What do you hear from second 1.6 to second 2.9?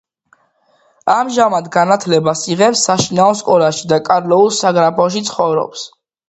განათლებას იღებს